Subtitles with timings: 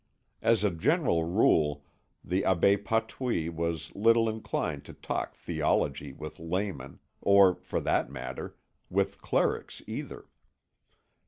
[0.41, 1.85] As a general rule
[2.23, 8.55] the Abbé Patouille was little inclined to talk theology with laymen, or, for that matter,
[8.89, 10.27] with clerics either.